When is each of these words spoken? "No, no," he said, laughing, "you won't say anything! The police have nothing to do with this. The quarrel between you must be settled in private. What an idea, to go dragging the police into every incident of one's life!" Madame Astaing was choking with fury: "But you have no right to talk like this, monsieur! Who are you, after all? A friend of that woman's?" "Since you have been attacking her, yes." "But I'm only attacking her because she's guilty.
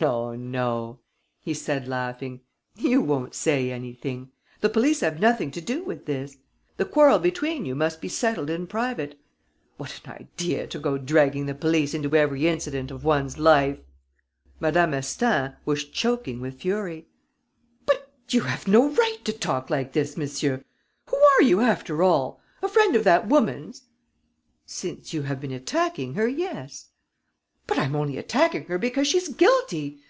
"No, 0.00 0.34
no," 0.34 1.00
he 1.42 1.52
said, 1.52 1.86
laughing, 1.86 2.40
"you 2.76 3.02
won't 3.02 3.34
say 3.34 3.70
anything! 3.70 4.30
The 4.60 4.70
police 4.70 5.00
have 5.00 5.20
nothing 5.20 5.50
to 5.50 5.60
do 5.60 5.84
with 5.84 6.06
this. 6.06 6.38
The 6.78 6.86
quarrel 6.86 7.18
between 7.18 7.66
you 7.66 7.74
must 7.74 8.00
be 8.00 8.08
settled 8.08 8.48
in 8.48 8.66
private. 8.68 9.20
What 9.76 10.00
an 10.02 10.12
idea, 10.12 10.66
to 10.66 10.78
go 10.78 10.96
dragging 10.96 11.44
the 11.44 11.54
police 11.54 11.92
into 11.92 12.16
every 12.16 12.48
incident 12.48 12.90
of 12.90 13.04
one's 13.04 13.38
life!" 13.38 13.78
Madame 14.60 14.94
Astaing 14.94 15.52
was 15.66 15.84
choking 15.84 16.40
with 16.40 16.62
fury: 16.62 17.06
"But 17.84 18.10
you 18.30 18.40
have 18.40 18.66
no 18.66 18.88
right 18.88 19.22
to 19.24 19.32
talk 19.32 19.68
like 19.68 19.92
this, 19.92 20.16
monsieur! 20.16 20.64
Who 21.10 21.16
are 21.18 21.42
you, 21.42 21.60
after 21.60 22.02
all? 22.02 22.40
A 22.62 22.68
friend 22.68 22.96
of 22.96 23.04
that 23.04 23.28
woman's?" 23.28 23.82
"Since 24.64 25.12
you 25.12 25.22
have 25.22 25.38
been 25.40 25.52
attacking 25.52 26.14
her, 26.14 26.26
yes." 26.26 26.88
"But 27.68 27.80
I'm 27.80 27.96
only 27.96 28.16
attacking 28.16 28.66
her 28.66 28.78
because 28.78 29.08
she's 29.08 29.26
guilty. 29.28 29.98